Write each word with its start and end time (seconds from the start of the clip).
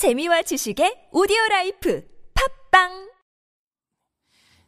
재미와 0.00 0.40
지식의 0.40 1.12
오디오 1.12 1.36
라이프 1.50 2.02
팟빵 2.32 3.10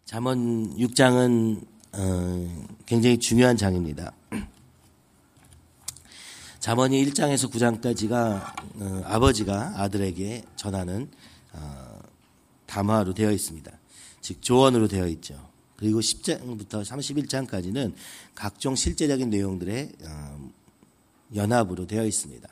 잠언 0.05 0.77
6장은 0.77 1.67
어, 1.95 2.67
굉장히 2.85 3.17
중요한 3.17 3.57
장입니다. 3.57 4.13
잠언이 6.61 7.03
1장에서 7.07 7.51
9장까지가 7.51 8.13
어, 8.15 9.03
아버지가 9.07 9.81
아들에게 9.81 10.43
전하는 10.55 11.09
어, 11.55 11.99
담화로 12.67 13.15
되어 13.15 13.33
있습니다. 13.33 13.73
즉 14.21 14.43
조언으로 14.43 14.87
되어 14.87 15.07
있죠. 15.07 15.49
그리고 15.77 16.01
10장부터 16.01 16.85
31장까지는 16.85 17.95
각종 18.35 18.75
실제적인 18.77 19.31
내용들의 19.31 19.93
어, 20.05 20.51
연합으로 21.35 21.87
되어 21.87 22.05
있습니다. 22.05 22.47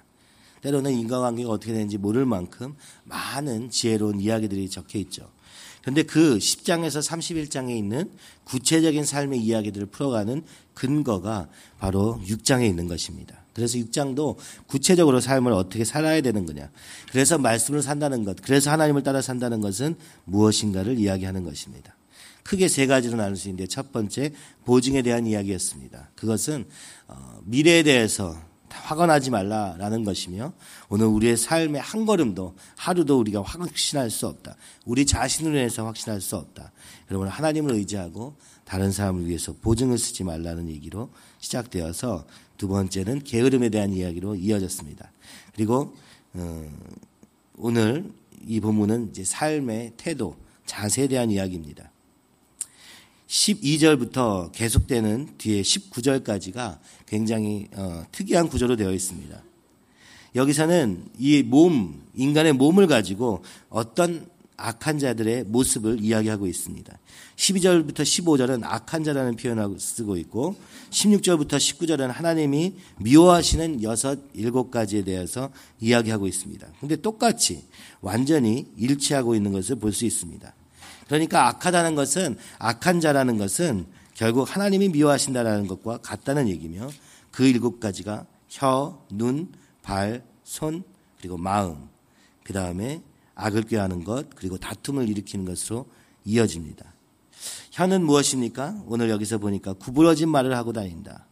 때로는 0.63 0.93
인간관계가 0.93 1.51
어떻게 1.51 1.73
되는지 1.73 1.99
모를 1.99 2.27
만큼 2.27 2.75
많은 3.05 3.71
지혜로운 3.71 4.21
이야기들이 4.21 4.69
적혀 4.69 4.99
있죠. 5.01 5.31
그런데 5.83 6.03
그 6.03 6.37
10장에서 6.37 7.01
31장에 7.01 7.77
있는 7.77 8.11
구체적인 8.45 9.05
삶의 9.05 9.41
이야기들을 9.41 9.87
풀어가는 9.87 10.43
근거가 10.75 11.49
바로 11.79 12.21
6장에 12.27 12.69
있는 12.69 12.87
것입니다. 12.87 13.41
그래서 13.55 13.79
6장도 13.79 14.37
구체적으로 14.67 15.21
삶을 15.21 15.53
어떻게 15.53 15.85
살아야 15.85 16.21
되는 16.21 16.47
거냐. 16.47 16.71
그래서 17.11 17.39
말씀을 17.39 17.83
산다는 17.83 18.25
것, 18.25 18.37
그래서 18.43 18.71
하나님을 18.71 19.03
따라 19.03 19.21
산다는 19.21 19.61
것은 19.61 19.97
무엇인가를 20.25 20.99
이야기하는 20.99 21.45
것입니다. 21.45 21.97
크게 22.43 22.69
세 22.69 22.87
가지로 22.87 23.17
나눌 23.17 23.37
수 23.37 23.49
있는데 23.49 23.67
첫 23.67 23.93
번째 23.93 24.33
보증에 24.65 25.03
대한 25.03 25.27
이야기였습니다. 25.27 26.11
그것은 26.15 26.67
어, 27.07 27.41
미래에 27.45 27.83
대해서 27.83 28.37
화가 28.71 29.07
나지 29.07 29.31
말라라는 29.31 30.05
것이며 30.05 30.53
오늘 30.89 31.07
우리의 31.07 31.37
삶의 31.37 31.81
한 31.81 32.07
걸음도 32.07 32.55
하루도 32.77 33.19
우리가 33.19 33.43
확신할 33.43 34.11
수 34.11 34.27
없다. 34.27 34.57
우리 34.85 35.07
자신을 35.07 35.55
위해서 35.55 35.85
확신할 35.85 36.21
수 36.21 36.37
없다. 36.37 36.73
여러분 37.11 37.29
하나님을 37.29 37.75
의지하고 37.75 38.35
다른 38.65 38.93
사람을 38.93 39.27
위해서 39.27 39.53
보증을 39.61 39.99
쓰지 39.99 40.25
말라는 40.25 40.69
얘기로 40.69 41.11
시작되어서 41.39 42.25
두 42.57 42.69
번째는 42.69 43.25
게으름에 43.25 43.69
대한 43.69 43.93
이야기로 43.93 44.37
이어졌습니다. 44.37 45.11
그리고 45.55 45.95
어, 46.35 46.71
오늘 47.57 48.13
이 48.47 48.61
본문은 48.61 49.11
이제 49.11 49.25
삶의 49.25 49.95
태도, 49.97 50.37
자세에 50.67 51.09
대한 51.09 51.31
이야기입니다. 51.31 51.91
12절부터 53.31 54.51
계속되는 54.53 55.35
뒤에 55.39 55.63
19절까지가 55.63 56.79
굉장히 57.07 57.69
어, 57.75 58.05
특이한 58.11 58.49
구조로 58.49 58.75
되어 58.75 58.93
있습니다. 58.93 59.41
여기서는 60.35 61.05
이 61.19 61.43
몸, 61.43 62.03
인간의 62.15 62.55
몸을 62.55 62.89
가지고 62.89 63.43
어떤 63.69 64.29
악한 64.57 64.99
자들의 64.99 65.45
모습을 65.45 66.03
이야기하고 66.03 66.47
있습니다. 66.47 66.99
12절부터 67.37 68.01
15절은 68.01 68.63
악한 68.65 69.05
자라는 69.05 69.37
표현을 69.37 69.79
쓰고 69.79 70.17
있고 70.19 70.57
16절부터 70.91 71.53
19절은 71.53 72.09
하나님이 72.09 72.75
미워하시는 72.99 73.83
여섯 73.83 74.19
일곱 74.35 74.71
가지에 74.71 75.03
대해서 75.03 75.51
이야기하고 75.81 76.27
있습니다. 76.27 76.67
근데 76.81 76.97
똑같이 76.97 77.65
완전히 78.01 78.67
일치하고 78.77 79.35
있는 79.35 79.53
것을 79.53 79.77
볼 79.77 79.93
수 79.93 80.05
있습니다. 80.05 80.53
그러니까 81.11 81.49
악하다는 81.49 81.97
것은 81.97 82.37
악한 82.61 83.01
자라는 83.01 83.37
것은 83.37 83.85
결국 84.15 84.45
하나님이 84.55 84.91
미워하신다라는 84.91 85.67
것과 85.67 85.99
같다는 85.99 86.49
얘기며 86.49 86.89
그 87.33 87.45
일곱 87.45 87.81
가지가 87.81 88.27
혀, 88.49 89.05
눈, 89.11 89.51
발, 89.83 90.23
손, 90.45 90.85
그리고 91.19 91.37
마음, 91.37 91.89
그 92.45 92.53
다음에 92.53 93.03
악을 93.35 93.63
꾀하는 93.63 94.05
것, 94.05 94.31
그리고 94.37 94.57
다툼을 94.57 95.09
일으키는 95.09 95.47
것으로 95.47 95.87
이어집니다. 96.25 96.95
혀는 97.73 98.05
무엇입니까? 98.05 98.85
오늘 98.87 99.11
여기서 99.11 99.39
보니까 99.39 99.73
구부러진 99.73 100.29
말을 100.29 100.57
하고 100.57 100.73
다닌다. 100.73 101.27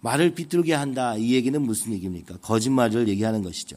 말을 0.00 0.34
비뚤게 0.34 0.72
한다. 0.72 1.14
이 1.14 1.34
얘기는 1.34 1.60
무슨 1.60 1.92
얘기입니까? 1.92 2.38
거짓말을 2.38 3.06
얘기하는 3.08 3.42
것이죠. 3.42 3.76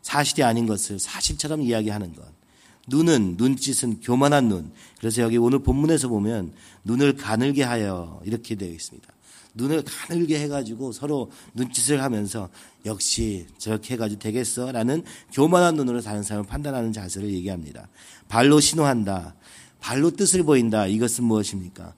사실이 0.00 0.42
아닌 0.42 0.66
것을 0.66 0.98
사실처럼 0.98 1.62
이야기하는 1.62 2.16
것. 2.16 2.41
눈은 2.88 3.36
눈짓은 3.38 4.00
교만한 4.00 4.48
눈. 4.48 4.72
그래서 4.98 5.22
여기 5.22 5.38
오늘 5.38 5.60
본문에서 5.60 6.08
보면 6.08 6.52
눈을 6.84 7.16
가늘게 7.16 7.62
하여 7.62 8.20
이렇게 8.24 8.54
되어 8.54 8.68
있습니다. 8.68 9.08
눈을 9.54 9.82
가늘게 9.84 10.40
해가지고 10.40 10.92
서로 10.92 11.30
눈짓을 11.54 12.02
하면서 12.02 12.48
역시 12.86 13.46
저렇게 13.58 13.94
해가지고 13.94 14.18
되겠어? 14.18 14.72
라는 14.72 15.04
교만한 15.32 15.76
눈으로 15.76 16.00
다른 16.00 16.22
사람을 16.22 16.48
판단하는 16.48 16.92
자세를 16.92 17.30
얘기합니다. 17.32 17.88
발로 18.28 18.60
신호한다. 18.60 19.34
발로 19.80 20.10
뜻을 20.12 20.42
보인다. 20.42 20.86
이것은 20.86 21.24
무엇입니까? 21.24 21.94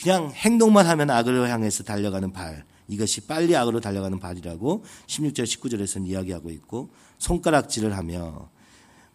그냥 0.00 0.30
행동만 0.30 0.86
하면 0.86 1.10
악을 1.10 1.50
향해서 1.50 1.84
달려가는 1.84 2.32
발. 2.32 2.64
이것이 2.88 3.22
빨리 3.22 3.56
악으로 3.56 3.80
달려가는 3.80 4.20
발이라고 4.20 4.84
16절, 5.06 5.44
19절에서는 5.44 6.06
이야기하고 6.06 6.50
있고 6.50 6.90
손가락질을 7.18 7.96
하며 7.96 8.48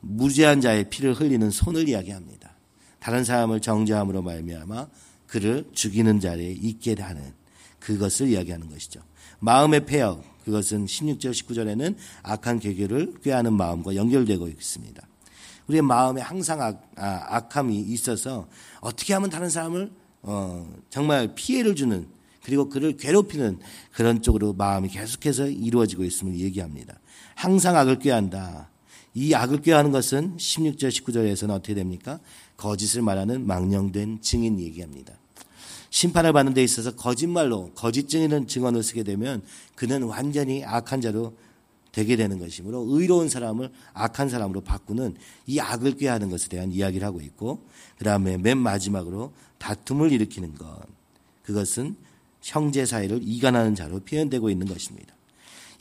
무죄한 0.02 0.62
자의 0.62 0.90
피를 0.90 1.14
흘리는 1.14 1.50
손을 1.50 1.88
이야기합니다. 1.88 2.56
다른 3.00 3.24
사람을 3.24 3.62
정죄함으로 3.62 4.22
말미암아 4.22 4.88
그를 5.28 5.66
죽이는 5.74 6.20
자리에 6.20 6.52
있게 6.52 6.96
하는 7.00 7.34
그것을 7.80 8.28
이야기하는 8.28 8.70
것이죠. 8.70 9.02
마음의 9.40 9.86
폐역 9.86 10.24
그것은 10.44 10.86
16절 10.86 11.32
19절에는 11.32 11.96
악한 12.24 12.60
계교를 12.60 13.16
꾀하는 13.24 13.54
마음과 13.54 13.96
연결되고 13.96 14.48
있습니다. 14.48 15.08
우리의 15.68 15.82
마음에 15.82 16.22
항상 16.22 16.62
악, 16.62 16.92
아, 16.96 17.26
악함이 17.30 17.78
있어서 17.80 18.48
어떻게 18.82 19.14
하면 19.14 19.30
다른 19.30 19.50
사람을 19.50 19.92
어, 20.24 20.76
정말 20.90 21.34
피해를 21.36 21.76
주는 21.76 22.08
그리고 22.44 22.70
그를 22.70 22.98
괴롭히는 22.98 23.60
그런 23.92 24.22
쪽으로 24.22 24.54
마음이 24.54 24.90
계속해서 24.90 25.48
이루어지고 25.48 26.04
있음을 26.04 26.40
얘기합니다. 26.40 27.00
항상 27.36 27.76
악을 27.78 28.00
꾀한다. 28.00 28.71
이 29.14 29.34
악을 29.34 29.62
꾀하는 29.62 29.92
것은 29.92 30.38
16절, 30.38 30.90
19절에서는 30.90 31.50
어떻게 31.52 31.74
됩니까? 31.74 32.20
거짓을 32.58 33.02
말하는 33.02 33.46
망령된 33.46 34.22
증인 34.22 34.60
얘기합니다. 34.60 35.14
심판을 35.90 36.32
받는 36.32 36.54
데 36.54 36.64
있어서 36.64 36.96
거짓말로 36.96 37.72
거짓 37.76 38.08
증인은 38.08 38.48
증언을 38.48 38.82
쓰게 38.82 39.04
되면 39.04 39.42
그는 39.76 40.04
완전히 40.04 40.64
악한 40.64 41.02
자로 41.02 41.36
되게 41.92 42.16
되는 42.16 42.40
것이므로 42.40 42.86
의로운 42.88 43.28
사람을 43.28 43.70
악한 43.94 44.30
사람으로 44.30 44.62
바꾸는 44.62 45.16
이 45.46 45.60
악을 45.60 45.98
꾀하는 45.98 46.30
것에 46.30 46.48
대한 46.48 46.72
이야기를 46.72 47.06
하고 47.06 47.20
있고 47.20 47.68
그 47.98 48.06
다음에 48.06 48.38
맨 48.38 48.58
마지막으로 48.58 49.34
다툼을 49.58 50.14
일으키는 50.14 50.56
것 50.56 50.82
그것은 51.44 51.98
형제 52.42 52.86
사이를 52.86 53.20
이간하는 53.22 53.76
자로 53.76 54.00
표현되고 54.00 54.50
있는 54.50 54.68
것입니다. 54.68 55.14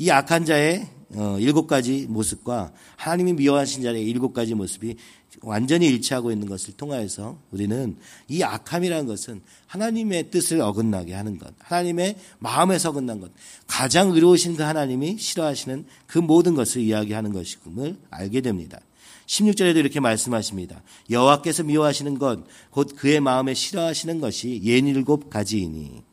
이 0.01 0.11
악한 0.11 0.47
자의 0.47 0.89
어, 1.15 1.37
일곱 1.39 1.67
가지 1.67 2.07
모습과 2.09 2.73
하나님이 2.97 3.35
미워하신 3.35 3.83
자의 3.83 4.03
일곱 4.03 4.33
가지 4.33 4.55
모습이 4.55 4.97
완전히 5.43 5.89
일치하고 5.89 6.33
있는 6.33 6.49
것을 6.49 6.75
통하여서 6.75 7.39
우리는 7.51 7.99
이 8.27 8.43
악함이라는 8.43 9.07
것은 9.07 9.43
하나님의 9.67 10.31
뜻을 10.31 10.63
어긋나게 10.63 11.13
하는 11.13 11.37
것, 11.37 11.53
하나님의 11.59 12.17
마음에서 12.39 12.89
어긋난 12.91 13.21
것, 13.21 13.31
가장 13.67 14.13
의로우신 14.13 14.57
그 14.57 14.63
하나님이 14.63 15.19
싫어하시는 15.19 15.85
그 16.07 16.19
모든 16.19 16.55
것을 16.55 16.81
이야기하는 16.81 17.35
것임을 17.35 17.99
알게 18.09 18.41
됩니다. 18.41 18.81
16절에도 19.27 19.77
이렇게 19.77 20.01
말씀하십니다. 20.01 20.83
여호와께서 21.11 21.65
미워하시는 21.65 22.19
것, 22.19 22.41
곧 22.71 22.97
그의 22.97 23.21
마음에 23.21 23.53
싫어하시는 23.53 24.19
것이 24.19 24.63
예닐곱 24.65 25.29
가지이니. 25.29 26.10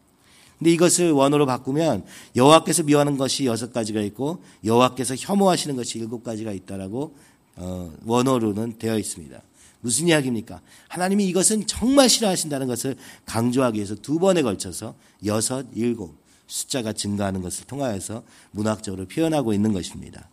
근데 0.57 0.72
이것을 0.72 1.12
원어로 1.12 1.45
바꾸면 1.45 2.06
여호와께서 2.35 2.84
미워하는 2.84 3.18
것이 3.18 3.45
여섯 3.45 3.72
가지가 3.72 4.01
있고 4.01 4.44
여호와께서 4.63 5.16
혐오하시는 5.16 5.75
것이 5.75 6.00
일곱 6.00 6.23
가지가 6.23 6.51
있다라고 6.51 7.16
어, 7.58 7.93
원어로는 8.05 8.78
되어 8.79 8.97
있습니다. 8.97 9.41
무슨 9.82 10.08
이야기입니까? 10.08 10.61
하나님이 10.90 11.28
이것은 11.28 11.67
정말 11.67 12.09
싫어하신다는 12.09 12.67
것을 12.67 12.96
강조하기 13.26 13.78
위해서 13.78 13.96
두 13.96 14.20
번에 14.20 14.41
걸쳐서 14.41 14.96
여섯, 15.26 15.66
일곱 15.73 16.17
숫자가 16.47 16.93
증가하는 16.93 17.41
것을 17.41 17.66
통하여서 17.66 18.23
문학적으로 18.52 19.08
표현하고 19.08 19.53
있는 19.53 19.73
것입니다. 19.73 20.29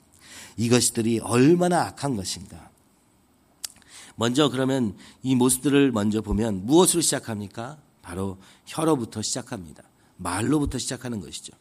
이것들이 0.56 1.18
얼마나 1.20 1.82
악한 1.82 2.16
것인가. 2.16 2.70
먼저 4.16 4.48
그러면 4.48 4.96
이 5.22 5.34
모습들을 5.34 5.92
먼저 5.92 6.20
보면 6.20 6.66
무엇으로 6.66 7.00
시작합니까? 7.02 7.78
바로 8.00 8.38
혀로부터 8.64 9.22
시작합니다. 9.22 9.82
말로부터 10.16 10.78
시작하는 10.78 11.20
것이죠. 11.20 11.52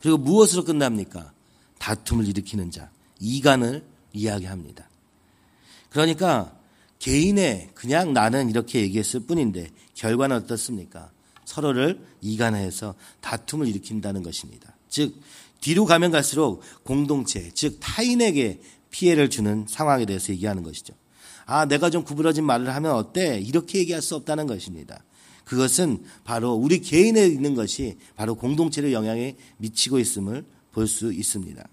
그리고 0.00 0.18
무엇으로 0.18 0.64
끝납니까? 0.64 1.32
다툼을 1.78 2.26
일으키는 2.28 2.70
자, 2.70 2.90
이간을 3.20 3.84
이야기합니다. 4.12 4.88
그러니까 5.90 6.56
개인의 6.98 7.70
그냥 7.74 8.12
나는 8.12 8.50
이렇게 8.50 8.80
얘기했을 8.80 9.20
뿐인데 9.20 9.70
결과는 9.94 10.36
어떻습니까? 10.36 11.10
서로를 11.44 12.04
이간해서 12.20 12.94
다툼을 13.20 13.68
일으킨다는 13.68 14.22
것입니다. 14.22 14.74
즉 14.88 15.14
뒤로 15.60 15.86
가면 15.86 16.10
갈수록 16.10 16.62
공동체, 16.84 17.50
즉 17.54 17.78
타인에게 17.80 18.60
피해를 18.90 19.30
주는 19.30 19.66
상황에 19.68 20.06
대해서 20.06 20.32
얘기하는 20.32 20.62
것이죠. 20.62 20.94
아, 21.46 21.64
내가 21.64 21.88
좀 21.90 22.04
구부러진 22.04 22.44
말을 22.44 22.74
하면 22.74 22.92
어때? 22.92 23.38
이렇게 23.38 23.78
얘기할 23.78 24.02
수 24.02 24.14
없다는 24.16 24.46
것입니다. 24.46 25.02
그것은 25.48 26.04
바로 26.24 26.52
우리 26.52 26.80
개인에 26.80 27.26
있는 27.26 27.54
것이 27.54 27.96
바로 28.16 28.34
공동체를 28.34 28.92
영향에 28.92 29.34
미치고 29.56 29.98
있음을 29.98 30.44
볼 30.72 30.86
수 30.86 31.10
있습니다. 31.10 31.66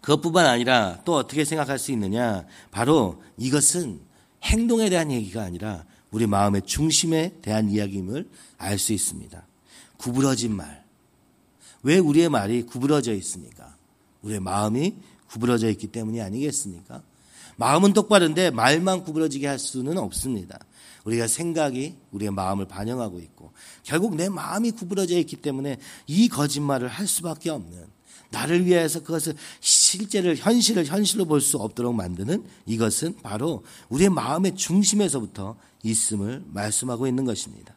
그것뿐만 0.00 0.44
아니라 0.44 1.00
또 1.04 1.14
어떻게 1.14 1.44
생각할 1.44 1.78
수 1.78 1.92
있느냐? 1.92 2.44
바로 2.72 3.22
이것은 3.38 4.00
행동에 4.42 4.90
대한 4.90 5.12
얘기가 5.12 5.42
아니라 5.42 5.84
우리 6.10 6.26
마음의 6.26 6.62
중심에 6.62 7.34
대한 7.42 7.70
이야기임을 7.70 8.28
알 8.58 8.78
수 8.78 8.92
있습니다. 8.92 9.46
구부러진 9.96 10.52
말. 10.54 10.84
왜 11.84 11.98
우리의 11.98 12.28
말이 12.28 12.62
구부러져 12.62 13.14
있습니까? 13.14 13.76
우리의 14.22 14.40
마음이 14.40 14.96
구부러져 15.28 15.70
있기 15.70 15.86
때문이 15.86 16.20
아니겠습니까? 16.20 17.02
마음은 17.56 17.92
똑바른데 17.92 18.50
말만 18.50 19.04
구부러지게 19.04 19.46
할 19.46 19.60
수는 19.60 19.96
없습니다. 19.96 20.58
우리가 21.06 21.28
생각이 21.28 21.96
우리의 22.10 22.32
마음을 22.32 22.66
반영하고 22.66 23.20
있고 23.20 23.52
결국 23.82 24.16
내 24.16 24.28
마음이 24.28 24.72
구부러져 24.72 25.16
있기 25.18 25.36
때문에 25.36 25.78
이 26.06 26.28
거짓말을 26.28 26.88
할 26.88 27.06
수밖에 27.06 27.50
없는 27.50 27.86
나를 28.30 28.66
위해서 28.66 29.00
그것을 29.00 29.34
실제를 29.60 30.36
현실을 30.36 30.84
현실로 30.84 31.24
볼 31.24 31.40
수 31.40 31.58
없도록 31.58 31.94
만드는 31.94 32.44
이것은 32.66 33.16
바로 33.22 33.64
우리의 33.88 34.10
마음의 34.10 34.56
중심에서부터 34.56 35.56
있음을 35.84 36.42
말씀하고 36.48 37.06
있는 37.06 37.24
것입니다. 37.24 37.76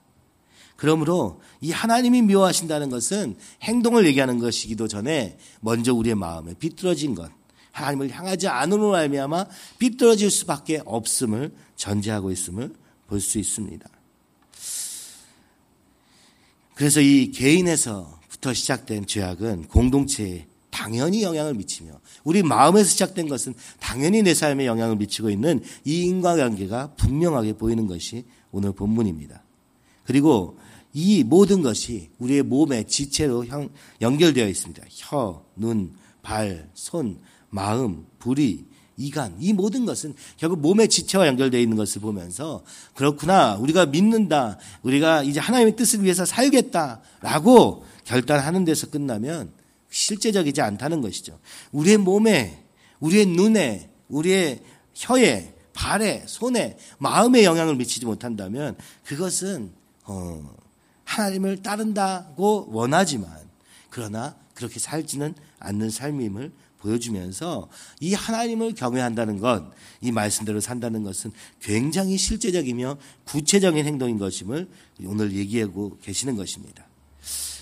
그러므로 0.75 1.41
이 1.61 1.71
하나님이 1.71 2.23
미워하신다는 2.23 2.89
것은 2.89 3.35
행동을 3.61 4.07
얘기하는 4.07 4.39
것이기도 4.39 4.87
전에 4.87 5.37
먼저 5.59 5.93
우리의 5.93 6.15
마음에 6.15 6.53
비뚤어진 6.55 7.13
것, 7.13 7.29
하나님을 7.71 8.09
향하지 8.09 8.47
않음으로 8.47 8.91
말미암아 8.91 9.45
비뚤어질 9.77 10.31
수밖에 10.31 10.81
없음을 10.85 11.53
전제하고 11.75 12.31
있음을 12.31 12.73
볼 13.09 13.19
수 13.19 13.39
있습니다. 13.39 13.89
그래서 16.75 17.01
이 17.01 17.31
개인에서부터 17.31 18.53
시작된 18.53 19.05
죄악은 19.05 19.67
공동체에 19.67 20.47
당연히 20.69 21.23
영향을 21.23 21.55
미치며 21.55 21.99
우리 22.23 22.41
마음에서 22.41 22.87
시작된 22.87 23.27
것은 23.27 23.53
당연히 23.81 24.21
내 24.21 24.33
삶에 24.33 24.65
영향을 24.65 24.95
미치고 24.95 25.29
있는 25.29 25.61
이 25.83 26.03
인과관계가 26.03 26.93
분명하게 26.95 27.53
보이는 27.53 27.85
것이 27.87 28.23
오늘 28.51 28.71
본문입니다. 28.71 29.43
그리고 30.05 30.57
이 30.93 31.23
모든 31.23 31.61
것이 31.61 32.09
우리의 32.19 32.43
몸의 32.43 32.87
지체로 32.87 33.45
연결되어 33.99 34.47
있습니다. 34.47 34.83
혀, 34.89 35.43
눈, 35.55 35.93
발, 36.21 36.69
손, 36.73 37.19
마음, 37.49 38.05
불의, 38.19 38.63
이간, 38.99 39.33
이 39.39 39.53
모든 39.53 39.85
것은 39.85 40.13
결국 40.37 40.59
몸의 40.59 40.89
지체와 40.89 41.25
연결되어 41.27 41.59
있는 41.59 41.77
것을 41.77 42.01
보면서 42.01 42.63
그렇구나, 42.93 43.55
우리가 43.55 43.85
믿는다, 43.85 44.59
우리가 44.83 45.23
이제 45.23 45.39
하나님의 45.39 45.77
뜻을 45.77 46.03
위해서 46.03 46.25
살겠다라고 46.25 47.85
결단하는 48.03 48.65
데서 48.65 48.89
끝나면 48.89 49.51
실제적이지 49.89 50.61
않다는 50.61 51.01
것이죠. 51.01 51.39
우리의 51.71 51.97
몸에, 51.97 52.63
우리의 52.99 53.25
눈에, 53.25 53.89
우리의 54.09 54.61
혀에, 54.93 55.53
발에, 55.73 56.25
손에, 56.27 56.77
마음에 56.97 57.45
영향을 57.45 57.75
미치지 57.75 58.05
못한다면 58.05 58.75
그것은 59.05 59.71
어, 60.03 60.55
하나님을 61.05 61.63
따른다고 61.63 62.67
원하지만 62.71 63.48
그러나 63.89 64.35
그렇게 64.53 64.79
살지는 64.79 65.35
않는 65.59 65.89
삶임을 65.89 66.51
보여주면서 66.79 67.69
이 67.99 68.13
하나님을 68.13 68.73
경외한다는 68.73 69.39
것, 69.39 69.69
이 70.01 70.11
말씀대로 70.11 70.61
산다는 70.61 71.03
것은 71.03 71.31
굉장히 71.61 72.17
실제적이며 72.17 72.97
구체적인 73.25 73.85
행동인 73.85 74.17
것임을 74.17 74.69
오늘 75.03 75.33
얘기하고 75.33 75.97
계시는 76.01 76.35
것입니다. 76.35 76.87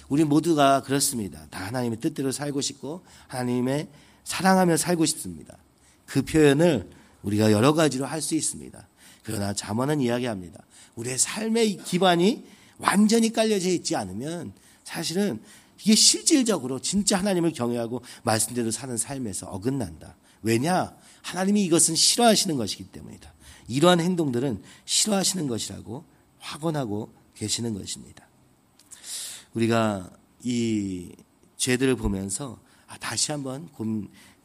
우리 0.07 0.24
모두가 0.24 0.83
그렇습니다. 0.83 1.47
다 1.50 1.65
하나님의 1.65 2.00
뜻대로 2.00 2.31
살고 2.31 2.62
싶고 2.62 3.03
하나님의 3.27 3.88
사랑하며 4.23 4.77
살고 4.77 5.06
싶습니다. 5.06 5.57
그 6.06 6.21
표현을 6.21 6.89
우리가 7.23 7.51
여러 7.51 7.73
가지로 7.73 8.06
할 8.06 8.21
수 8.21 8.35
있습니다. 8.35 8.88
그러나 9.23 9.53
자문은 9.53 10.00
이야기합니다. 10.00 10.63
우리의 10.95 11.18
삶의 11.18 11.77
기반이 11.77 12.45
완전히 12.77 13.33
깔려져 13.33 13.69
있지 13.69 13.95
않으면 13.95 14.53
사실은 14.83 15.41
이게 15.81 15.95
실질적으로 15.95 16.79
진짜 16.79 17.18
하나님을 17.18 17.53
경외하고 17.53 18.01
말씀대로 18.24 18.71
사는 18.71 18.95
삶에서 18.97 19.47
어긋난다. 19.47 20.15
왜냐? 20.41 20.95
하나님이 21.21 21.63
이것은 21.65 21.95
싫어하시는 21.95 22.56
것이기 22.57 22.85
때문이다. 22.85 23.33
이러한 23.68 24.00
행동들은 24.00 24.62
싫어하시는 24.85 25.47
것이라고 25.47 26.06
확언하고 26.39 27.13
계시는 27.35 27.74
것입니다. 27.74 28.27
우리가 29.53 30.09
이 30.44 31.12
죄들을 31.57 31.95
보면서 31.95 32.59
아, 32.88 32.97
다시 32.97 33.31
한번 33.31 33.69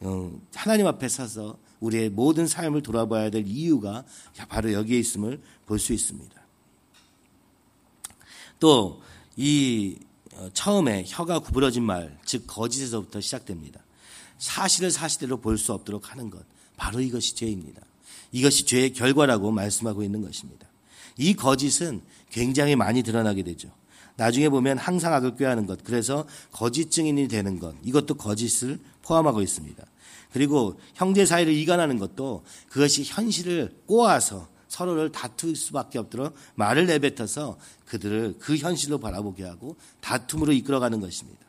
어, 0.01 0.31
하나님 0.53 0.87
앞에 0.87 1.07
서서 1.07 1.57
우리의 1.79 2.09
모든 2.09 2.47
삶을 2.47 2.81
돌아봐야 2.81 3.29
될 3.29 3.45
이유가 3.47 4.03
바로 4.49 4.73
여기에 4.73 4.99
있음을 4.99 5.41
볼 5.65 5.79
수 5.79 5.93
있습니다. 5.93 6.33
또이 8.59 9.95
어, 9.99 10.12
처음에 10.53 11.05
혀가 11.07 11.39
구부러진 11.39 11.83
말, 11.83 12.17
즉 12.25 12.45
거짓에서부터 12.47 13.21
시작됩니다. 13.21 13.81
사실을 14.37 14.91
사실대로 14.91 15.37
볼 15.37 15.57
수 15.57 15.73
없도록 15.73 16.11
하는 16.11 16.29
것, 16.29 16.43
바로 16.75 16.99
이것이 16.99 17.35
죄입니다. 17.35 17.81
이것이 18.31 18.65
죄의 18.65 18.93
결과라고 18.93 19.51
말씀하고 19.51 20.03
있는 20.03 20.21
것입니다. 20.21 20.67
이 21.17 21.33
거짓은 21.33 22.01
굉장히 22.31 22.75
많이 22.75 23.03
드러나게 23.03 23.43
되죠. 23.43 23.69
나중에 24.15 24.49
보면 24.49 24.77
항상 24.77 25.13
악을 25.13 25.35
꾀하는 25.37 25.65
것, 25.65 25.83
그래서 25.83 26.25
거짓 26.51 26.91
증인이 26.91 27.27
되는 27.27 27.59
것, 27.59 27.75
이것도 27.83 28.15
거짓을 28.15 28.79
포함하고 29.01 29.41
있습니다. 29.41 29.83
그리고 30.31 30.79
형제 30.95 31.25
사이를 31.25 31.53
이간하는 31.53 31.99
것도 31.99 32.43
그것이 32.69 33.03
현실을 33.03 33.75
꼬아서 33.85 34.47
서로를 34.73 35.11
다툴 35.11 35.55
수밖에 35.55 35.99
없도록 35.99 36.33
말을 36.55 36.87
내뱉어서 36.87 37.59
그들을 37.85 38.37
그 38.39 38.57
현실로 38.57 38.97
바라보게 38.97 39.43
하고 39.43 39.77
다툼으로 40.01 40.51
이끌어가는 40.51 40.99
것입니다. 40.99 41.39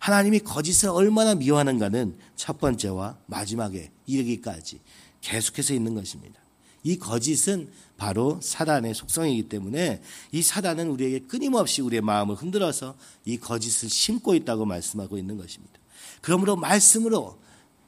하나님이 0.00 0.40
거짓을 0.40 0.88
얼마나 0.88 1.36
미워하는가는 1.36 2.18
첫 2.34 2.58
번째와 2.58 3.18
마지막에 3.26 3.92
이르기까지 4.06 4.80
계속해서 5.20 5.74
있는 5.74 5.94
것입니다. 5.94 6.40
이 6.82 6.98
거짓은 6.98 7.70
바로 7.96 8.40
사단의 8.42 8.94
속성이기 8.94 9.48
때문에 9.48 10.02
이 10.32 10.42
사단은 10.42 10.88
우리에게 10.88 11.20
끊임없이 11.20 11.82
우리의 11.82 12.02
마음을 12.02 12.34
흔들어서 12.34 12.96
이 13.24 13.36
거짓을 13.38 13.88
심고 13.88 14.34
있다고 14.34 14.64
말씀하고 14.64 15.18
있는 15.18 15.36
것입니다. 15.36 15.78
그러므로 16.20 16.56
말씀으로 16.56 17.38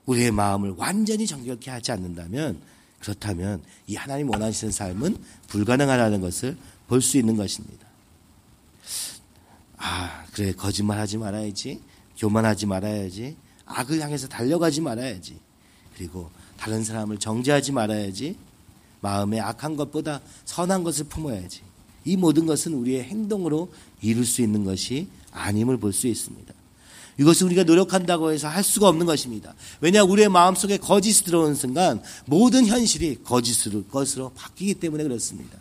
우리의 0.06 0.30
마음을 0.30 0.75
완전히 0.76 1.26
정결케 1.26 1.70
하지 1.70 1.90
않는다면 1.92 2.61
그렇다면 3.00 3.62
이 3.86 3.94
하나님 3.94 4.28
원하시는 4.30 4.72
삶은 4.72 5.16
불가능하다는 5.48 6.20
것을 6.20 6.56
볼 6.88 7.00
수 7.02 7.16
있는 7.18 7.36
것입니다. 7.36 7.86
아, 9.76 10.24
그래, 10.32 10.52
거짓말 10.52 10.98
하지 10.98 11.18
말아야지. 11.18 11.80
교만하지 12.16 12.66
말아야지. 12.66 13.36
악을 13.66 14.00
향해서 14.00 14.26
달려가지 14.28 14.80
말아야지. 14.80 15.38
그리고 15.96 16.30
다른 16.56 16.82
사람을 16.82 17.18
정죄하지 17.18 17.72
말아야지. 17.72 18.36
마음에 19.00 19.38
악한 19.38 19.76
것보다 19.76 20.20
선한 20.44 20.82
것을 20.82 21.04
품어야지. 21.04 21.62
이 22.04 22.16
모든 22.16 22.46
것은 22.46 22.72
우리의 22.74 23.04
행동으로 23.04 23.72
이룰 24.00 24.24
수 24.24 24.42
있는 24.42 24.64
것이 24.64 25.08
아님을 25.30 25.76
볼 25.76 25.92
수 25.92 26.08
있습니다. 26.08 26.52
이것을 27.18 27.46
우리가 27.46 27.64
노력한다고 27.64 28.32
해서 28.32 28.48
할 28.48 28.62
수가 28.62 28.88
없는 28.88 29.06
것입니다. 29.06 29.54
왜냐 29.80 30.02
우리의 30.04 30.28
마음속에 30.28 30.76
거짓이 30.76 31.25
들어오는 31.25 31.54
순간 31.54 32.00
모든 32.26 32.66
현실이 32.66 33.20
거짓으로 33.25 33.84
것으로 33.84 34.30
바뀌기 34.37 34.75
때문에 34.75 35.02
그렇습니다. 35.02 35.58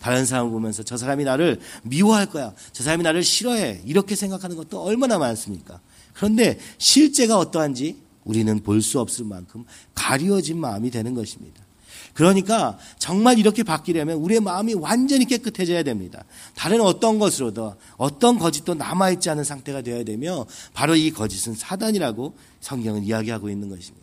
다른 0.00 0.24
사람을 0.24 0.50
보면서 0.50 0.82
저 0.82 0.96
사람이 0.96 1.24
나를 1.24 1.60
미워할 1.82 2.26
거야. 2.26 2.54
저 2.72 2.82
사람이 2.82 3.02
나를 3.02 3.22
싫어해. 3.22 3.82
이렇게 3.84 4.16
생각하는 4.16 4.56
것도 4.56 4.82
얼마나 4.82 5.18
많습니까? 5.18 5.80
그런데 6.14 6.58
실제가 6.78 7.38
어떠한지 7.38 7.96
우리는 8.24 8.60
볼 8.62 8.82
수 8.82 8.98
없을 9.00 9.24
만큼 9.24 9.64
가리워진 9.94 10.58
마음이 10.58 10.90
되는 10.90 11.14
것입니다. 11.14 11.62
그러니까 12.14 12.78
정말 12.98 13.38
이렇게 13.38 13.62
바뀌려면 13.62 14.18
우리의 14.18 14.40
마음이 14.40 14.74
완전히 14.74 15.24
깨끗해져야 15.24 15.82
됩니다. 15.82 16.24
다른 16.54 16.80
어떤 16.80 17.18
것으로도 17.18 17.76
어떤 17.96 18.38
거짓도 18.38 18.74
남아있지 18.74 19.30
않은 19.30 19.44
상태가 19.44 19.82
되어야 19.82 20.04
되며 20.04 20.46
바로 20.74 20.96
이 20.96 21.10
거짓은 21.10 21.54
사단이라고 21.54 22.34
성경은 22.60 23.04
이야기하고 23.04 23.48
있는 23.48 23.68
것입니다. 23.68 24.00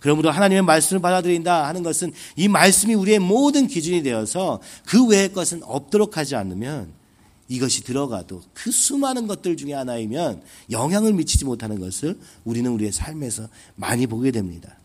그러므로 0.00 0.30
하나님의 0.30 0.62
말씀을 0.62 1.00
받아들인다 1.00 1.66
하는 1.66 1.82
것은 1.82 2.12
이 2.36 2.46
말씀이 2.46 2.92
우리의 2.94 3.20
모든 3.20 3.66
기준이 3.66 4.02
되어서 4.02 4.60
그 4.84 5.06
외의 5.06 5.32
것은 5.32 5.62
없도록 5.62 6.18
하지 6.18 6.36
않으면 6.36 6.92
이것이 7.48 7.84
들어가도 7.84 8.42
그 8.52 8.70
수많은 8.70 9.26
것들 9.26 9.56
중에 9.56 9.72
하나이면 9.72 10.42
영향을 10.70 11.12
미치지 11.12 11.44
못하는 11.44 11.80
것을 11.80 12.18
우리는 12.44 12.70
우리의 12.70 12.92
삶에서 12.92 13.48
많이 13.76 14.06
보게 14.06 14.30
됩니다. 14.30 14.76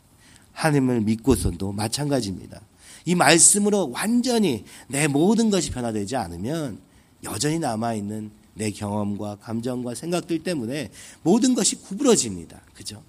하나님을 0.60 1.02
믿고서도 1.02 1.72
마찬가지입니다. 1.72 2.62
이 3.06 3.16
말씀으로 3.16 3.92
완전히 3.92 4.66
내 4.88 5.08
모든 5.08 5.50
것이 5.50 5.72
변화되지 5.72 6.18
않으면 6.18 6.80
여전히 7.24 7.60
남아있는 7.60 8.32
내 8.56 8.72
경험과 8.72 9.38
감정과 9.38 9.96
생각들 9.96 10.44
때문에 10.44 10.92
모든 11.24 11.56
것이 11.56 11.78
구부러집니다. 11.78 12.62
그죠? 12.74 13.02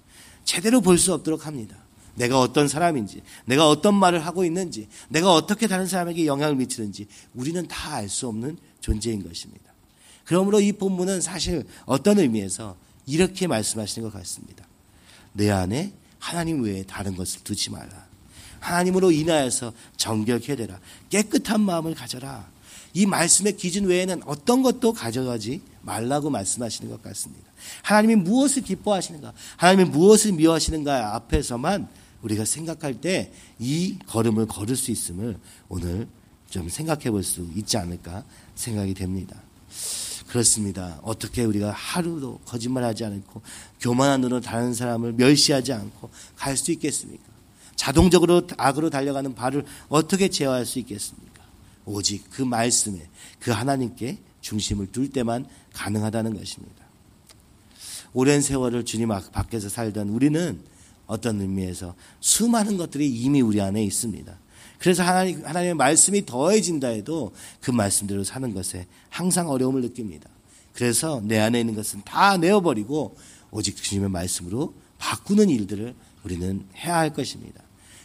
제대로 0.45 0.79
볼 0.79 0.97
수 0.97 1.13
없도록 1.13 1.45
합니다. 1.45 1.75
내가 2.15 2.39
어떤 2.39 2.67
사람인지, 2.67 3.21
내가 3.45 3.69
어떤 3.69 3.95
말을 3.95 4.25
하고 4.25 4.45
있는지, 4.45 4.87
내가 5.09 5.33
어떻게 5.33 5.67
다른 5.67 5.87
사람에게 5.87 6.25
영향을 6.25 6.55
미치는지 6.55 7.07
우리는 7.33 7.67
다 7.67 7.95
알 7.95 8.07
수 8.09 8.27
없는 8.27 8.57
존재인 8.79 9.27
것입니다. 9.27 9.73
그러므로 10.23 10.61
이 10.61 10.71
본문은 10.71 11.19
사실 11.19 11.65
어떤 11.85 12.19
의미에서 12.19 12.77
이렇게 13.05 13.47
말씀하시는 13.47 14.09
것 14.09 14.17
같습니다. 14.17 14.65
내 15.33 15.49
안에 15.49 15.93
하나님 16.21 16.61
외에 16.63 16.83
다른 16.83 17.15
것을 17.15 17.41
두지 17.43 17.71
말라. 17.71 18.05
하나님으로 18.59 19.11
인하여서 19.11 19.73
정결케 19.97 20.55
되라. 20.55 20.79
깨끗한 21.09 21.59
마음을 21.61 21.95
가져라. 21.95 22.47
이 22.93 23.05
말씀의 23.07 23.57
기준 23.57 23.85
외에는 23.85 24.21
어떤 24.25 24.61
것도 24.61 24.93
가져가지 24.93 25.61
말라고 25.81 26.29
말씀하시는 26.29 26.91
것 26.91 27.01
같습니다. 27.01 27.49
하나님이 27.81 28.15
무엇을 28.17 28.61
기뻐하시는가? 28.61 29.33
하나님이 29.57 29.89
무엇을 29.89 30.33
미워하시는가 30.33 31.15
앞에서만 31.15 31.87
우리가 32.21 32.45
생각할 32.45 33.01
때 33.01 33.33
이 33.57 33.97
걸음을 34.07 34.45
걸을 34.45 34.75
수 34.75 34.91
있음을 34.91 35.37
오늘 35.69 36.07
좀 36.49 36.69
생각해 36.69 37.09
볼 37.09 37.23
수 37.23 37.47
있지 37.55 37.77
않을까 37.77 38.23
생각이 38.55 38.93
됩니다. 38.93 39.41
그렇습니다. 40.31 40.97
어떻게 41.03 41.43
우리가 41.43 41.71
하루도 41.71 42.39
거짓말하지 42.45 43.03
않고 43.03 43.41
교만한 43.81 44.21
눈으로 44.21 44.39
다른 44.39 44.73
사람을 44.73 45.11
멸시하지 45.13 45.73
않고 45.73 46.09
갈 46.37 46.55
수 46.55 46.71
있겠습니까? 46.71 47.23
자동적으로 47.75 48.47
악으로 48.57 48.89
달려가는 48.89 49.35
발을 49.35 49.65
어떻게 49.89 50.29
제어할 50.29 50.65
수 50.65 50.79
있겠습니까? 50.79 51.43
오직 51.85 52.23
그 52.29 52.43
말씀에 52.43 53.09
그 53.39 53.51
하나님께 53.51 54.19
중심을 54.39 54.93
둘 54.93 55.09
때만 55.09 55.47
가능하다는 55.73 56.37
것입니다. 56.37 56.85
오랜 58.13 58.41
세월을 58.41 58.85
주님 58.85 59.09
밖에서 59.09 59.67
살던 59.67 60.09
우리는 60.09 60.61
어떤 61.07 61.41
의미에서 61.41 61.93
수많은 62.21 62.77
것들이 62.77 63.09
이미 63.09 63.41
우리 63.41 63.59
안에 63.59 63.83
있습니다. 63.83 64.33
그래서 64.81 65.03
하나님, 65.03 65.45
하나님의 65.45 65.75
말씀이 65.75 66.25
더해진다 66.25 66.87
해도 66.87 67.33
그 67.59 67.69
말씀대로 67.69 68.23
사는 68.23 68.51
것에 68.51 68.87
항상 69.09 69.47
어려움을 69.47 69.81
느낍니다. 69.81 70.27
그래서 70.73 71.21
내 71.23 71.37
안에 71.37 71.59
있는 71.59 71.75
것은 71.75 72.01
다 72.03 72.35
내어버리고 72.37 73.15
오직 73.51 73.75
주님의 73.75 74.09
말씀으로 74.09 74.73
바꾸는 74.97 75.51
일들을 75.51 75.93
우리는 76.23 76.65
해야 76.77 76.97
할 76.97 77.13
것입니다. 77.13 77.61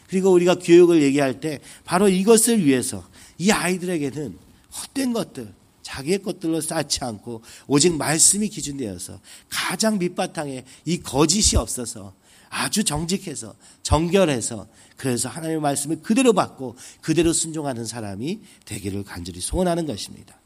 그리고 0.07 0.31
우리가 0.33 0.57
교육을 0.57 1.03
얘기할 1.03 1.41
때 1.41 1.61
바로 1.87 2.11
이것을 2.11 2.63
위해서 2.63 3.09
이 3.39 3.51
아이들에게는 3.51 4.37
헛된 4.71 5.15
것들, 5.15 5.55
자기의 5.81 6.23
것들로 6.23 6.61
쌓지 6.61 7.03
않고 7.05 7.41
오직 7.69 7.97
말씀이 7.97 8.51
기준되어서 8.51 9.19
가장 9.49 9.99
밑바탕에 9.99 10.67
이 10.85 10.99
거짓이 10.99 11.57
없어서 11.57 12.13
아주 12.49 12.85
정직해서 12.85 13.55
정결해서 13.83 14.67
그래서 14.97 15.29
하나님의 15.29 15.61
말씀을 15.61 16.03
그대로 16.03 16.33
받고 16.33 16.77
그대로 17.01 17.33
순종하는 17.33 17.85
사람이 17.85 18.41
되기를 18.65 19.05
간절히 19.05 19.41
소원하는 19.41 19.87
것입니다. 19.87 20.39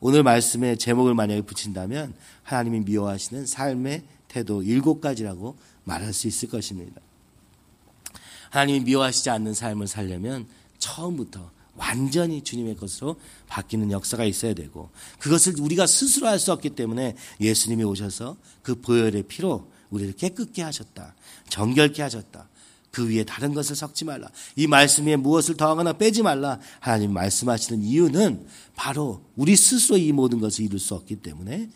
오늘 0.00 0.22
말씀의 0.22 0.78
제목을 0.78 1.14
만약에 1.14 1.42
붙인다면 1.42 2.14
하나님이 2.42 2.80
미워하시는 2.80 3.46
삶의 3.46 4.02
태도 4.28 4.62
일곱 4.62 5.00
가지라고 5.00 5.56
말할 5.84 6.12
수 6.12 6.26
있을 6.26 6.48
것입니다. 6.48 7.00
하나님이 8.50 8.80
미워하시지 8.80 9.30
않는 9.30 9.54
삶을 9.54 9.86
살려면 9.86 10.46
처음부터 10.78 11.50
완전히 11.74 12.42
주님의 12.42 12.76
것으로 12.76 13.16
바뀌는 13.46 13.92
역사가 13.92 14.24
있어야 14.24 14.54
되고 14.54 14.90
그것을 15.18 15.58
우리가 15.58 15.86
스스로 15.86 16.26
할 16.26 16.38
수 16.38 16.52
없기 16.52 16.70
때문에 16.70 17.16
예수님이 17.40 17.84
오셔서 17.84 18.36
그 18.62 18.74
보혈의 18.74 19.24
피로 19.24 19.70
우리를 19.92 20.14
깨끗게 20.14 20.62
하셨다. 20.62 21.14
정결케 21.48 22.02
하셨다. 22.02 22.48
그 22.90 23.08
위에 23.08 23.24
다른 23.24 23.54
것을 23.54 23.76
섞지 23.76 24.04
말라. 24.04 24.28
이 24.56 24.66
말씀 24.66 25.08
에 25.08 25.16
무엇을 25.16 25.56
더하거나 25.56 25.94
빼지 25.94 26.22
말라. 26.22 26.58
하나님 26.80 27.12
말씀하시는 27.12 27.82
이유는 27.82 28.46
바로 28.74 29.22
우리 29.36 29.56
스스로 29.56 29.96
이 29.96 30.12
모든 30.12 30.40
것을 30.40 30.64
이룰 30.64 30.78
수 30.78 30.94
없기 30.94 31.16
때문에 31.16 31.70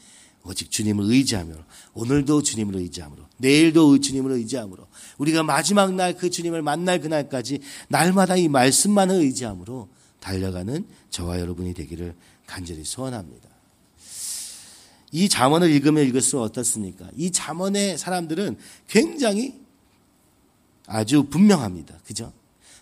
오직 0.44 0.70
주님을 0.70 1.06
의지하며 1.10 1.54
오늘도 1.94 2.42
주님을 2.42 2.76
의지함으로 2.76 3.24
내일도 3.38 3.98
주님을 3.98 4.32
의지함으로 4.32 4.86
우리가 5.18 5.42
마지막 5.42 5.94
날 5.94 6.14
그 6.16 6.30
주님을 6.30 6.62
만날 6.62 7.00
그날까지 7.00 7.60
날마다 7.88 8.36
이 8.36 8.48
말씀만을 8.48 9.16
의지함으로 9.16 9.88
달려가는 10.20 10.86
저와 11.10 11.40
여러분이 11.40 11.74
되기를 11.74 12.14
간절히 12.46 12.84
소원합니다. 12.84 13.55
이 15.16 15.30
잠언을 15.30 15.70
읽으면 15.70 16.06
읽을수록 16.06 16.44
어떻습니까? 16.44 17.08
이 17.16 17.30
잠언의 17.30 17.96
사람들은 17.96 18.58
굉장히 18.86 19.58
아주 20.86 21.24
분명합니다. 21.24 21.94
그죠? 22.04 22.34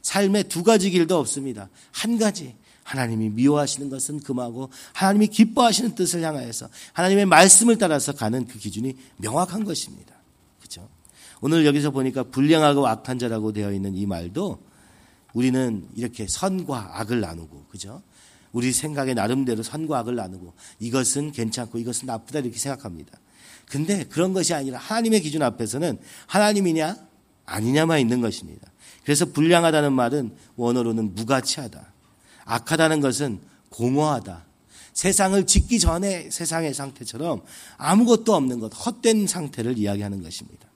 삶에 0.02 0.42
두 0.42 0.64
가지 0.64 0.90
길도 0.90 1.16
없습니다. 1.16 1.68
한 1.92 2.18
가지. 2.18 2.56
하나님이 2.82 3.28
미워하시는 3.30 3.88
것은 3.88 4.18
금하고 4.18 4.68
하나님이 4.94 5.28
기뻐하시는 5.28 5.94
뜻을 5.94 6.22
향하여서 6.22 6.68
하나님의 6.92 7.26
말씀을 7.26 7.78
따라서 7.78 8.10
가는 8.10 8.44
그 8.48 8.58
기준이 8.58 8.96
명확한 9.18 9.64
것입니다. 9.64 10.16
그죠? 10.60 10.88
오늘 11.40 11.64
여기서 11.64 11.92
보니까 11.92 12.24
불량하고 12.24 12.88
악한 12.88 13.20
자라고 13.20 13.52
되어 13.52 13.72
있는 13.72 13.94
이 13.94 14.06
말도 14.06 14.58
우리는 15.34 15.86
이렇게 15.94 16.26
선과 16.26 16.98
악을 17.00 17.20
나누고, 17.20 17.66
그죠? 17.70 18.02
우리 18.54 18.72
생각에 18.72 19.14
나름대로 19.14 19.62
선과 19.62 19.98
악을 19.98 20.14
나누고 20.14 20.54
이것은 20.78 21.32
괜찮고 21.32 21.78
이것은 21.78 22.06
나쁘다 22.06 22.38
이렇게 22.38 22.56
생각합니다. 22.56 23.18
근데 23.66 24.04
그런 24.04 24.32
것이 24.32 24.54
아니라 24.54 24.78
하나님의 24.78 25.20
기준 25.20 25.42
앞에서는 25.42 25.98
하나님이냐 26.28 26.96
아니냐만 27.46 27.98
있는 27.98 28.20
것입니다. 28.20 28.70
그래서 29.02 29.26
불량하다는 29.26 29.92
말은 29.92 30.36
원어로는 30.56 31.14
무가치하다. 31.16 31.92
악하다는 32.44 33.00
것은 33.00 33.40
공허하다. 33.70 34.46
세상을 34.92 35.44
짓기 35.46 35.80
전에 35.80 36.30
세상의 36.30 36.74
상태처럼 36.74 37.42
아무것도 37.76 38.34
없는 38.34 38.60
것, 38.60 38.68
헛된 38.68 39.26
상태를 39.26 39.76
이야기하는 39.78 40.22
것입니다. 40.22 40.68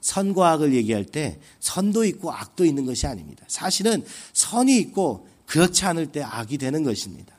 선과 0.00 0.52
악을 0.52 0.74
얘기할 0.74 1.04
때 1.04 1.40
선도 1.58 2.04
있고 2.04 2.30
악도 2.30 2.64
있는 2.64 2.86
것이 2.86 3.08
아닙니다. 3.08 3.44
사실은 3.48 4.04
선이 4.32 4.78
있고 4.78 5.26
그렇지 5.50 5.84
않을 5.84 6.12
때 6.12 6.22
악이 6.22 6.58
되는 6.58 6.84
것입니다. 6.84 7.34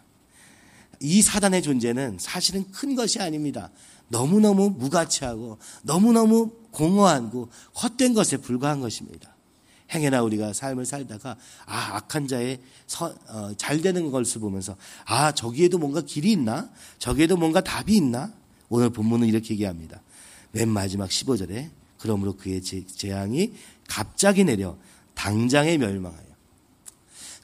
이 1.00 1.22
사단의 1.22 1.62
존재는 1.62 2.18
사실은 2.20 2.70
큰 2.70 2.94
것이 2.94 3.22
아닙니다. 3.22 3.72
너무너무 4.10 4.70
무가치하고 4.70 5.58
너무너무 5.84 6.51
공허하고 6.72 7.50
헛된 7.82 8.13
것에 8.13 8.36
불과한 8.36 8.82
것입니다. 8.82 9.34
행여나 9.94 10.24
우리가 10.24 10.51
삶을 10.51 10.86
살다가 10.86 11.38
아 11.65 11.96
악한 11.96 12.27
자의 12.27 12.60
서, 12.86 13.15
어, 13.30 13.53
잘 13.56 13.82
되는 13.82 14.12
것을 14.12 14.41
보면서 14.41 14.75
아 15.06 15.32
저기에도 15.32 15.77
뭔가 15.77 16.01
길이 16.01 16.34
있나 16.34 16.70
저기에도 17.00 17.38
뭔가 17.38 17.62
답이 17.62 17.96
있나 17.96 18.34
오늘 18.68 18.89
본문은 18.89 19.25
이렇게 19.25 19.53
얘기합니다. 19.53 20.01
맨 20.51 20.68
마지막 20.68 21.10
15절에 21.10 21.70
그러므로 21.98 22.36
그의 22.36 22.62
재앙이 22.62 23.53
갑자기 23.88 24.44
내려 24.44 24.77
당장에 25.15 25.77
멸망하여 25.77 26.31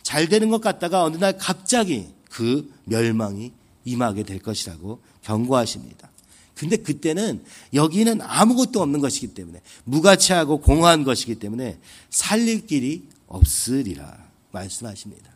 잘 0.07 0.29
되는 0.29 0.47
것 0.49 0.61
같다가 0.61 1.03
어느 1.03 1.17
날 1.17 1.37
갑자기 1.37 2.07
그 2.29 2.73
멸망이 2.85 3.51
임하게 3.83 4.23
될 4.23 4.39
것이라고 4.39 5.01
경고하십니다. 5.21 6.09
근데 6.55 6.77
그때는 6.77 7.43
여기는 7.73 8.21
아무것도 8.21 8.81
없는 8.81 9.01
것이기 9.01 9.33
때문에 9.33 9.61
무가치하고 9.83 10.61
공허한 10.61 11.03
것이기 11.03 11.35
때문에 11.35 11.77
살릴 12.09 12.67
길이 12.67 13.03
없으리라 13.27 14.17
말씀하십니다. 14.51 15.29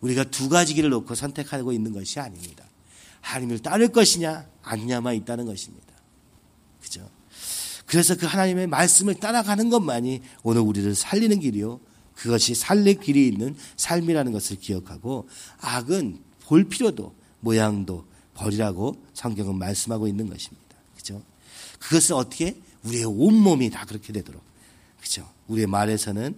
우리가 0.00 0.24
두 0.24 0.48
가지 0.48 0.74
길을 0.74 0.90
놓고 0.90 1.14
선택하고 1.14 1.72
있는 1.72 1.92
것이 1.92 2.18
아닙니다. 2.18 2.64
하나님을 3.20 3.60
따를 3.60 3.92
것이냐 3.92 4.44
아니냐만 4.62 5.14
있다는 5.14 5.46
것입니다. 5.46 5.86
그죠? 6.80 7.08
그래서 7.86 8.16
그 8.16 8.26
하나님의 8.26 8.66
말씀을 8.66 9.14
따라가는 9.14 9.70
것만이 9.70 10.20
오늘 10.42 10.62
우리를 10.62 10.92
살리는 10.96 11.38
길이요. 11.38 11.78
그것이 12.14 12.54
살릴 12.54 13.00
길이 13.00 13.28
있는 13.28 13.56
삶이라는 13.76 14.32
것을 14.32 14.58
기억하고 14.58 15.28
악은 15.60 16.20
볼 16.40 16.64
필요도 16.64 17.14
모양도 17.40 18.06
버리라고 18.34 19.02
성경은 19.14 19.56
말씀하고 19.56 20.06
있는 20.06 20.28
것입니다. 20.28 20.76
그죠? 20.96 21.22
그것을 21.78 22.14
어떻게 22.14 22.60
우리의 22.84 23.04
온몸이 23.04 23.70
다 23.70 23.84
그렇게 23.84 24.12
되도록 24.12 24.42
그죠? 25.00 25.28
우리의 25.48 25.66
말에서는 25.66 26.34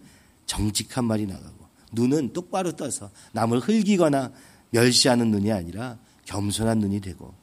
정직한 0.47 1.05
말이 1.05 1.27
나가고 1.27 1.65
눈은 1.93 2.33
똑바로 2.33 2.73
떠서 2.73 3.11
남을 3.33 3.61
흘기거나 3.61 4.33
멸시하는 4.71 5.31
눈이 5.31 5.53
아니라 5.53 5.99
겸손한 6.27 6.79
눈이 6.79 7.01
되고 7.01 7.35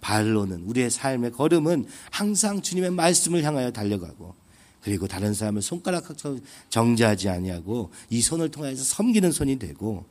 발로는 0.00 0.64
우리의 0.64 0.90
삶의 0.90 1.32
걸음은 1.32 1.86
항상 2.10 2.62
주님의 2.62 2.90
말씀을 2.90 3.42
향하여 3.44 3.70
달려가고 3.70 4.34
그리고 4.82 5.06
다른 5.06 5.32
사람을 5.32 5.62
손가락처럼 5.62 6.40
정죄하지 6.68 7.28
아니하고 7.28 7.90
이 8.10 8.20
손을 8.20 8.50
통해서 8.50 8.82
섬기는 8.82 9.30
손이 9.30 9.58
되고 9.58 10.04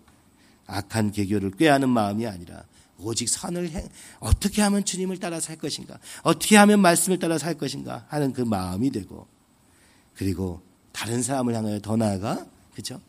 악한 0.67 1.11
개교를 1.11 1.51
꾀하는 1.51 1.89
마음이 1.89 2.25
아니라 2.25 2.63
오직 2.97 3.27
선을 3.27 3.69
행, 3.71 3.87
어떻게 4.19 4.61
하면 4.61 4.85
주님을 4.85 5.17
따라 5.17 5.39
살 5.39 5.57
것인가? 5.57 5.99
어떻게 6.23 6.55
하면 6.55 6.79
말씀을 6.79 7.19
따라 7.19 7.37
살 7.37 7.55
것인가? 7.55 8.05
하는 8.09 8.31
그 8.31 8.41
마음이 8.41 8.91
되고 8.91 9.27
그리고 10.15 10.61
다른 10.91 11.21
사람을 11.21 11.55
향하여 11.55 11.79
더 11.79 11.95
나아가 11.97 12.45
그죠? 12.75 13.01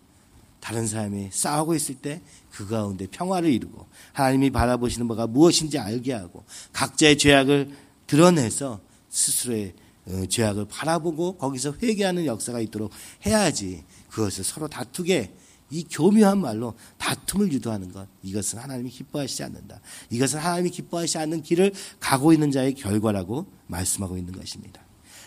다른 0.61 0.87
사람이 0.87 1.29
싸우고 1.31 1.75
있을 1.75 1.97
때 1.97 2.23
그 2.53 2.69
가운데 2.69 3.07
평화를 3.07 3.51
이루고 3.51 3.87
하나님이 4.13 4.51
바라보시는 4.51 5.09
바가 5.09 5.27
무엇인지 5.27 5.79
알게 5.79 6.13
하고 6.13 6.45
각자의 6.73 7.19
죄악을 7.19 7.71
드러내서 8.07 8.81
스스로의 9.09 9.69
어, 9.71 9.82
죄악을 10.29 10.67
바라보고 10.67 11.37
거기서 11.37 11.75
회개하는 11.83 12.27
역사가 12.27 12.61
있도록 12.61 12.91
해야지 13.25 13.85
그것을 14.11 14.45
서로 14.45 14.69
다투게 14.69 15.33
이 15.71 15.85
교묘한 15.85 16.39
말로 16.39 16.75
다툼을 16.99 17.51
유도하는 17.51 17.91
것 17.93 18.07
이것은 18.23 18.59
하나님이 18.59 18.91
기뻐하시지 18.91 19.43
않는다. 19.45 19.81
이것은 20.11 20.39
하나님이 20.39 20.71
기뻐하시지 20.71 21.19
않는 21.19 21.43
길을 21.43 21.73
가고 21.99 22.33
있는 22.33 22.51
자의 22.51 22.75
결과라고 22.75 23.47
말씀하고 23.69 24.19
있는 24.19 24.35
것입니다. 24.35 24.83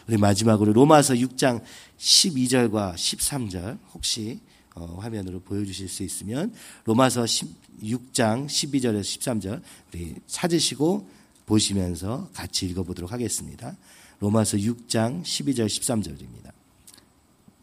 우리 0.07 0.17
마지막으로 0.17 0.71
로마서 0.73 1.15
6장 1.15 1.63
12절과 1.97 2.93
13절 2.93 3.79
혹시 3.93 4.39
어, 4.75 4.97
화면으로 4.99 5.39
보여주실 5.39 5.89
수 5.89 6.03
있으면 6.03 6.53
로마서 6.83 7.23
6장 7.23 8.45
12절에서 8.45 9.01
13절 9.01 9.61
우리 9.93 10.15
찾으시고 10.27 11.09
보시면서 11.47 12.29
같이 12.33 12.67
읽어보도록 12.67 13.11
하겠습니다. 13.11 13.75
로마서 14.19 14.57
6장 14.57 15.23
12절 15.23 15.65
13절입니다. 15.65 16.51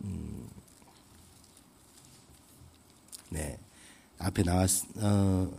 음, 0.04 0.48
네, 3.30 3.58
앞에 4.18 4.42
나왔 4.42 4.70
어, 4.96 5.50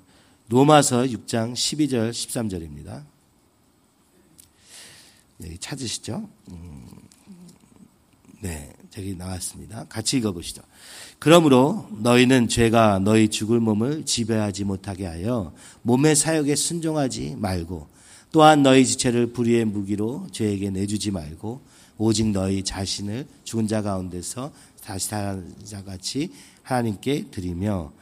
로마서 0.50 1.03
6장 1.03 1.53
12절 1.53 2.12
13절입니다. 2.12 3.03
네, 5.38 5.57
찾으시죠? 5.59 6.29
음, 6.51 6.88
네, 8.39 8.73
저기 8.89 9.15
나왔습니다. 9.15 9.85
같이 9.85 10.17
읽어보시죠. 10.17 10.62
그러므로 11.17 11.88
너희는 11.91 12.47
죄가 12.47 13.00
너희 13.00 13.29
죽을 13.29 13.59
몸을 13.59 14.05
지배하지 14.05 14.65
못하게 14.65 15.07
하여 15.07 15.53
몸의 15.81 16.15
사역에 16.15 16.55
순종하지 16.55 17.38
말고 17.38 17.88
또한 18.34 18.63
너희 18.63 18.84
지체를 18.84 19.28
불의의 19.28 19.63
무기로 19.66 20.25
죄에게 20.32 20.72
내주지 20.72 21.12
말고 21.12 21.62
오직 22.00 22.32
너희 22.32 22.63
자신을 22.63 23.28
죽은 23.44 23.68
자 23.68 23.84
가운데서 23.84 24.52
다시 24.84 25.08
살아난 25.08 25.56
자 25.63 25.84
같이 25.84 26.32
하나님께 26.63 27.25
드리며 27.30 27.94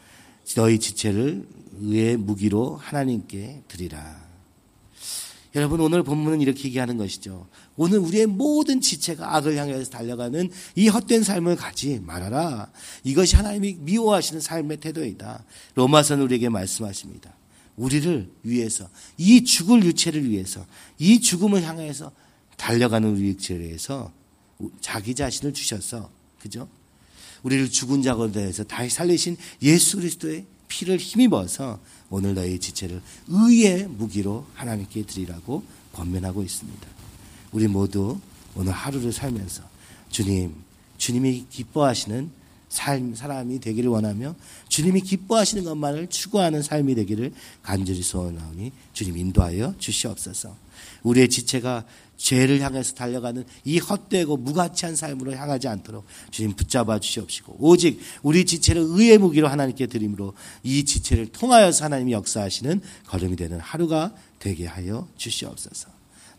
너희 0.55 0.79
지체를 0.79 1.45
의의 1.81 2.15
무기로 2.15 2.77
하나님께 2.77 3.63
드리라. 3.67 4.21
여러분 5.53 5.81
오늘 5.81 6.01
본문은 6.01 6.39
이렇게 6.39 6.63
얘기하는 6.69 6.95
것이죠. 6.95 7.47
오늘 7.75 7.99
우리의 7.99 8.25
모든 8.27 8.79
지체가 8.79 9.35
악을 9.35 9.57
향해서 9.57 9.91
달려가는 9.91 10.49
이 10.75 10.87
헛된 10.87 11.23
삶을 11.23 11.57
가지 11.57 11.99
말아라. 11.99 12.71
이것이 13.03 13.35
하나님이 13.35 13.79
미워하시는 13.81 14.39
삶의 14.39 14.77
태도이다. 14.77 15.43
로마서는 15.75 16.23
우리에게 16.23 16.47
말씀하십니다. 16.47 17.33
우리를 17.77 18.29
위해서 18.43 18.87
이 19.17 19.43
죽을 19.43 19.83
유체를 19.83 20.29
위해서 20.29 20.65
이 20.99 21.19
죽음을 21.19 21.63
향해서 21.63 22.11
달려가는 22.57 23.09
우리 23.09 23.29
육체를 23.29 23.65
위해서 23.65 24.11
자기 24.81 25.15
자신을 25.15 25.53
주셔서 25.53 26.09
그죠? 26.39 26.67
우리를 27.43 27.69
죽은 27.69 28.01
자가 28.03 28.31
대해서 28.31 28.63
다시 28.63 28.95
살리신 28.95 29.37
예수 29.63 29.97
그리스도의 29.97 30.45
피를 30.67 30.97
힘입어서 30.97 31.79
오늘 32.09 32.33
너희 32.33 32.59
지체를 32.59 33.01
의의 33.27 33.87
무기로 33.87 34.45
하나님께 34.53 35.05
드리라고 35.05 35.63
권면하고 35.93 36.43
있습니다. 36.43 36.87
우리 37.51 37.67
모두 37.67 38.19
오늘 38.55 38.71
하루를 38.71 39.11
살면서 39.11 39.63
주님, 40.09 40.53
주님이 40.97 41.45
기뻐하시는 41.49 42.31
삶, 42.71 43.13
사람이 43.13 43.59
되기를 43.59 43.89
원하며 43.89 44.33
주님이 44.69 45.01
기뻐하시는 45.01 45.65
것만을 45.65 46.07
추구하는 46.07 46.63
삶이 46.63 46.95
되기를 46.95 47.33
간절히 47.61 48.01
소원하오니 48.01 48.71
주님 48.93 49.17
인도하여 49.17 49.75
주시옵소서. 49.77 50.55
우리의 51.03 51.27
지체가 51.27 51.83
죄를 52.15 52.61
향해서 52.61 52.93
달려가는 52.93 53.43
이 53.65 53.77
헛되고 53.79 54.37
무가치한 54.37 54.95
삶으로 54.95 55.35
향하지 55.35 55.67
않도록 55.67 56.05
주님 56.29 56.55
붙잡아 56.55 56.99
주시옵시고 56.99 57.57
오직 57.59 57.99
우리 58.23 58.45
지체를 58.45 58.81
의의 58.87 59.17
무기로 59.17 59.49
하나님께 59.49 59.87
드림으로 59.87 60.33
이 60.63 60.85
지체를 60.85 61.27
통하여서 61.27 61.85
하나님이 61.85 62.13
역사하시는 62.13 62.81
걸음이 63.07 63.35
되는 63.35 63.59
하루가 63.59 64.13
되게 64.39 64.65
하여 64.65 65.09
주시옵소서. 65.17 65.89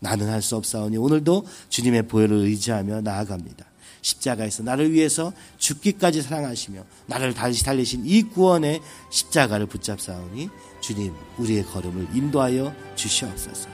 나는 0.01 0.29
할 0.31 0.41
수 0.41 0.57
없사오니 0.57 0.97
오늘도 0.97 1.47
주님의 1.69 2.09
보혈을 2.09 2.39
의지하며 2.39 3.03
나아갑니다. 3.03 3.72
십자가에서 4.03 4.63
나를 4.63 4.93
위해서 4.93 5.33
죽기까지 5.59 6.23
사랑하시며 6.23 6.85
나를 7.07 7.35
다시 7.35 7.65
달리신 7.65 8.03
이 8.05 8.23
구원의 8.23 8.81
십자가를 9.11 9.67
붙잡사오니 9.67 10.49
주님 10.81 11.15
우리의 11.39 11.65
걸음을 11.65 12.09
인도하여 12.13 12.75
주시옵소서. 12.97 13.69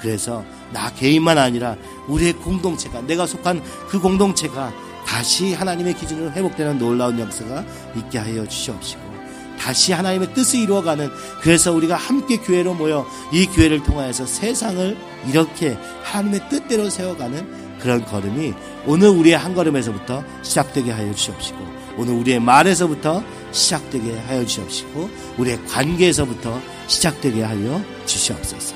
그래서 0.00 0.44
나 0.72 0.92
개인만 0.94 1.38
아니라 1.38 1.76
우리의 2.08 2.32
공동체가 2.34 3.02
내가 3.02 3.26
속한 3.26 3.62
그 3.88 4.00
공동체가 4.00 4.72
다시 5.06 5.52
하나님의 5.52 5.94
기준으로 5.96 6.32
회복되는 6.32 6.78
놀라운 6.78 7.18
역사가 7.18 7.64
있게 7.96 8.18
하여 8.18 8.46
주시옵시고 8.46 9.12
다시 9.58 9.92
하나님의 9.92 10.34
뜻을 10.34 10.60
이루어가는 10.60 11.08
그래서 11.40 11.72
우리가 11.72 11.94
함께 11.94 12.36
교회로 12.36 12.74
모여 12.74 13.06
이 13.32 13.46
교회를 13.46 13.84
통하여서 13.84 14.26
세상을 14.26 14.96
이렇게 15.28 15.76
하나님의 16.02 16.48
뜻대로 16.48 16.90
세워가는 16.90 17.71
그런 17.82 18.04
걸음이 18.04 18.54
오늘 18.86 19.08
우리의 19.08 19.36
한 19.36 19.54
걸음에서부터 19.54 20.22
시작되게 20.42 20.90
하여 20.92 21.12
주시옵시고 21.12 21.58
오늘 21.98 22.14
우리의 22.14 22.40
말에서부터 22.40 23.22
시작되게 23.50 24.18
하여 24.20 24.44
주시옵시고 24.46 25.10
우리의 25.38 25.58
관계에서부터 25.66 26.60
시작되게 26.86 27.42
하여 27.42 27.82
주시옵소서. 28.06 28.74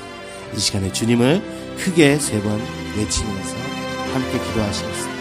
이 0.55 0.59
시간에 0.59 0.91
주님을 0.91 1.41
크게 1.77 2.17
세 2.19 2.41
번 2.41 2.59
외치면서 2.97 3.55
함께 4.13 4.39
기도하시겠습니다. 4.39 5.16